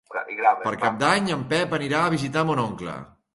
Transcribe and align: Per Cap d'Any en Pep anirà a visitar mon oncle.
Per 0.63 0.71
Cap 0.83 0.97
d'Any 1.03 1.29
en 1.35 1.43
Pep 1.51 1.77
anirà 1.79 2.01
a 2.07 2.09
visitar 2.15 2.45
mon 2.49 2.63
oncle. 2.65 2.97